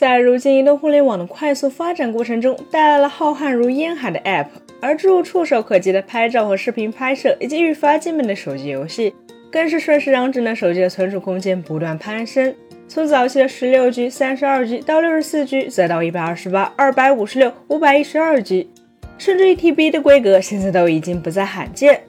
[0.00, 4.46] 在如今移动互联网的快速发展过程中，带来了浩瀚如烟海的 App，
[4.80, 9.14] 而诸如触手可及的拍照和视频拍摄，以及愈发精美的手机游戏，
[9.52, 12.54] 更是顺势让智能手机的存储空间不断攀升。
[12.88, 18.70] 从早期的十六 G、三十二 G 到六十四 G，再到一百二十八、二百五十六、五百一十二 G，
[19.18, 22.00] 甚至一 TB 的规格，现在都已经不再罕见。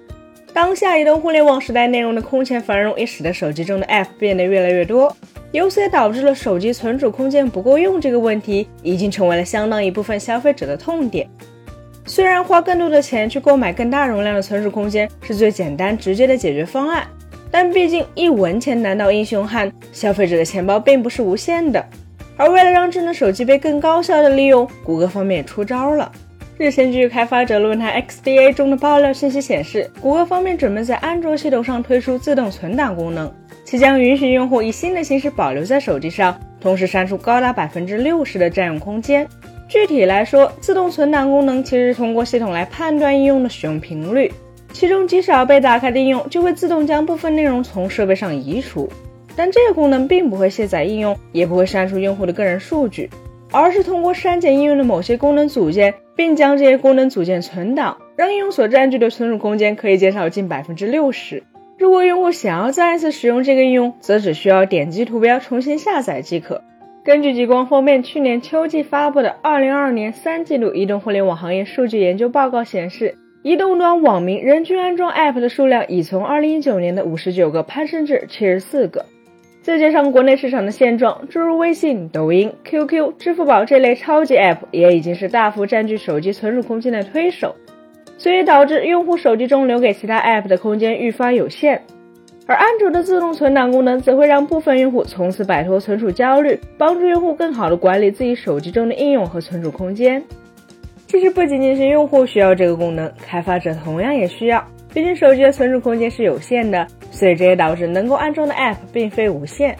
[0.54, 5.14] 当下移动互联网时代，内容的空前繁荣也使得手机中的 App 变得越来越多。
[5.52, 11.30] 由此也导致了手机存储空间不够用这个问题，已经成为了相当一部分消费者的痛点。
[12.05, 17.05] 虽然花更多的钱去购买更大容量的存储空间是最简单直接的解决方案，
[17.52, 21.85] 但毕竟一文钱难倒英雄汉，消费者的钱包并不是无限的。
[22.38, 26.12] 而为了让智能手机被更高效的利用，谷歌方面也出招了。
[26.61, 33.34] 日前，据开发者论坛 XDA 中的爆料信息显示，谷歌方面准备在安卓系统上推出自动存档功能。
[33.65, 39.27] 其将允许用户以新的形式保留在手机上，同时删除高达百分之六十的占用空间。
[39.67, 44.31] 具体来说，自动存档功能其实通过系统来判断应用的使用频率，
[44.71, 48.87] 其中极少被打开的应用就会自动将部分内容从设备上移除。
[49.35, 53.09] 但这个功能并不会卸载应用，也不会删除用户的个人数据，
[53.52, 61.43] 而是通过删减应用的某些功能组件，并将这些功能组件存档，让应用所占据的存储空间可以减少近百分之六十。
[61.77, 66.62] 如果用户想要再一次使用这个应用，则只需要点击图标重新下载即可。
[67.03, 79.08] 根据极光方面去年秋季发布的《二零二二年三季度移动互联网行业数据研究报告》显示，移动端网民人均安装 App 的数量已从二零一九年的五十九个攀升至七十四个。
[79.62, 87.56] 再加上国内市场的现状，诸如微信、抖音、QQ、支付宝这类超级 App 也已经是大幅占据手机存储空间的推手。
[88.18, 91.81] 所以导致用户手机中留给其他 App 的空间愈发有限，
[92.45, 100.23] 而安卓的自动存档功能则会让部分用户从此摆脱存储焦虑，帮助用户更好的管理自己手机中的应用和存储空间。
[101.07, 104.63] 其实不仅仅是用户需要这个功能，开发者同样也需要，
[104.94, 109.75] 毕竟手机的存储空间是有限的，所以这也导致能够安装的 App 并非无限，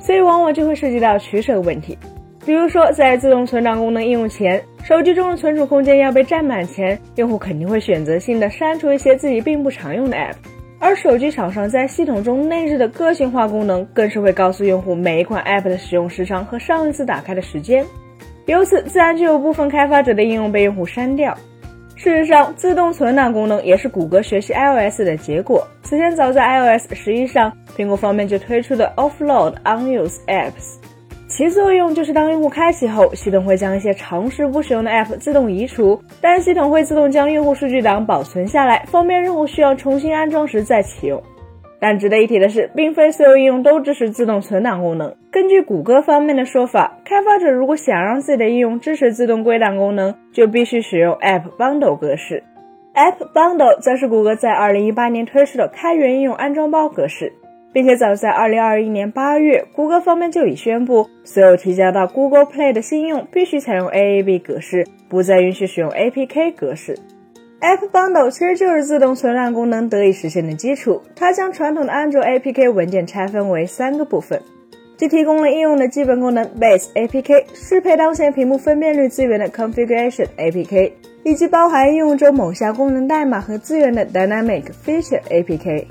[0.00, 1.96] 所以往往就会涉及到取舍问题。
[2.44, 10.34] 比如说，在自动存档功能应用前，手机中的存储空间要被占满前，用户肯定会选择性的删除一些自己并不常用的 app。
[10.78, 17.84] 而手机厂商在系统中内置的个性化功能，更是会告诉用户每一款 app 的使用时长和上一次打开的时间。
[18.44, 21.36] 由此，自然就有部分开发者的应用被用户删掉。
[21.96, 25.66] 事实上，自动存档功能也是谷歌学习 iOS 的结果。
[25.82, 30.76] 此前，早在 iOS 十一上，苹果方面就推出的 Offload Unused Apps。
[31.26, 41.20] 其作用就是当用户开启后，系统会将一些长时不使用的 App 自动移除，但系统会自动将用户数据档保存下来，方便用户需要重新安装时再启用。
[41.78, 45.14] 但值得一提的是，并非所有应用都支持自动存档功能。
[45.30, 52.42] 根据谷歌方面的说法，开发者如果想让自己的应用支持自动归档功能，就必须使用 App Bundle 格式。
[52.94, 57.32] App Bundle 则是谷歌在2018年推出的开源应用安装包格式。
[57.72, 66.96] 并且早在二零二一年八月，谷歌方面就已宣布，所有提交到 Google Play 的新应用必须采用 AAB 格式，不再允许使用 APK 格式。
[67.60, 71.00] App Bundle 其实就是自动存档功能得以实现的基础。
[71.14, 74.42] 它将传统的安卓 APK 文件拆分为三个部分，
[74.98, 80.92] 既提供了应用的基本功能 Base APK，适配当前屏幕分辨率资源的 Configuration APK，
[81.24, 85.86] 以及包含应用中某项功能代码和资源的 Dynamic Feature APK。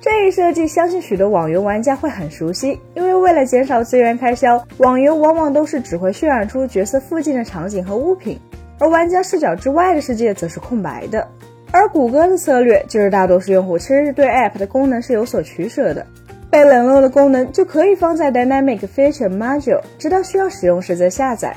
[0.00, 8.38] 这一设计，相信许多网游玩家会很熟悉，因为为了减少资源开销，网游往往都是只会渲染出角色附近的场景和物品，
[8.80, 11.28] 而玩家视角之外的世界则是空白的。
[11.70, 16.04] 而谷歌的策略就是，大多数用户其实是对 App 的功能是有所取舍的，
[16.50, 21.54] 被冷落的功能就可以放在 Dynamic Feature Module，直到需要使用时再下载。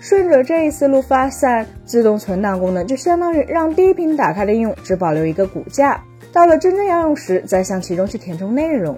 [0.00, 6.00] 顺着这一思路发散，自动存档功能就相当于让低频打开的应用只保留一个骨架。
[6.32, 8.96] 到了真正要用时，再向其中去填充内容。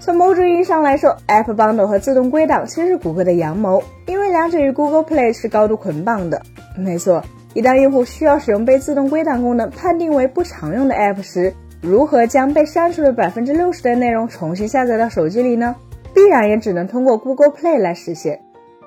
[0.00, 6.42] 从某种意义上来说，App Bundle 和自动归档其实是谷歌的阳谋，因为两者与 Google Play 是高度捆绑的。
[6.78, 7.22] 没错，
[7.54, 11.52] 一旦用户需要使用被自动归档功能判定为不常用的 App 时，
[11.82, 15.74] 如何将被删除的百分之六十的内容重新下载到手机里呢？
[16.14, 18.40] 必然也只能通过 Google Play 来实现。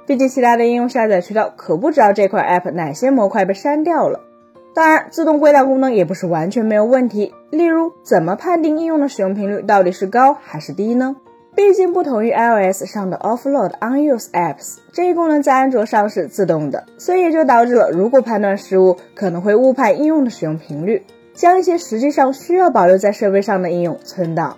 [0.08, 4.22] 毕竟其他的应用下载渠道可不知道这块 App 哪些模块被删掉了。
[4.74, 7.34] 当然，自动归档功能也不是完全没有问题。
[7.50, 11.18] 例如，怎么判定应用的使用频率到底是高还是低呢？
[11.54, 21.04] 毕竟不同于 iOS 上的 Offload Unused Apps，这一功能在安卓上是自动的，所以也就导致了，如果判断失误，可能会误判应用的使用频率，
[21.34, 24.58] 将一些实际上需要保留在设备上的应用存档。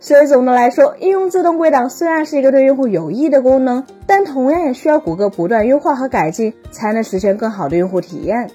[0.00, 8.48] 所以总的来说，应用自动归档虽然是一个对用户有益的功能，但同样也需要谷歌不断优化和改进，才能实现更好的用户体验。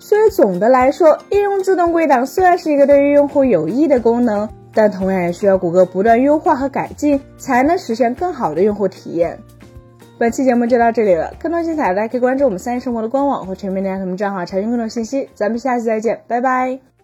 [0.00, 9.38] 所以总的来说，应用自动归档虽然是一个对于用户有益的功能，但同样也需要谷歌不断优化和改进，才能实现更好的用户体验。
[10.18, 15.28] 本期节目就到这里了，更多精彩大家可以关注我们三一生活的官网或全民大同账号查询更多信息。
[15.34, 16.97] 咱们下期再见，拜拜。